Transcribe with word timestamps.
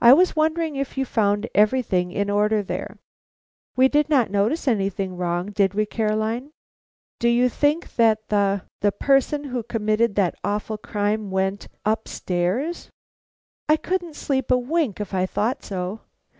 "I 0.00 0.12
was 0.12 0.34
wondering 0.34 0.74
if 0.74 0.98
you 0.98 1.04
found 1.04 1.48
everything 1.54 2.10
in 2.10 2.28
order 2.30 2.64
there?" 2.64 2.98
"We 3.76 3.86
did 3.86 4.08
not 4.10 4.28
notice 4.28 4.66
anything 4.66 5.16
wrong, 5.16 5.52
did 5.52 5.72
we, 5.72 5.86
Caroline? 5.86 6.50
Do 7.20 7.28
you 7.28 7.48
think 7.48 7.94
that 7.94 8.26
the 8.28 8.64
the 8.80 8.90
person 8.90 9.44
who 9.44 9.62
committed 9.62 10.16
that 10.16 10.34
awful 10.42 10.78
crime 10.78 11.30
went 11.30 11.68
up 11.84 12.08
stairs? 12.08 12.90
I 13.68 13.76
couldn't 13.76 14.16
sleep 14.16 14.50
a 14.50 14.58
wink 14.58 15.00
if 15.00 15.14
I 15.14 15.26
thought 15.26 15.62
so." 15.62 16.00